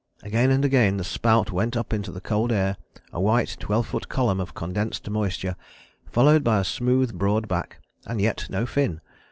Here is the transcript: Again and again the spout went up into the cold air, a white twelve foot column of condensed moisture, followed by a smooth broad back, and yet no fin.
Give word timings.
Again 0.23 0.49
and 0.49 0.65
again 0.65 0.97
the 0.97 1.03
spout 1.03 1.51
went 1.51 1.77
up 1.77 1.93
into 1.93 2.11
the 2.11 2.19
cold 2.21 2.51
air, 2.51 2.77
a 3.13 3.21
white 3.21 3.55
twelve 3.59 3.85
foot 3.85 4.09
column 4.09 4.39
of 4.39 4.55
condensed 4.55 5.07
moisture, 5.07 5.55
followed 6.09 6.43
by 6.43 6.57
a 6.59 6.63
smooth 6.63 7.13
broad 7.15 7.47
back, 7.47 7.77
and 8.07 8.19
yet 8.19 8.49
no 8.49 8.65
fin. 8.65 8.99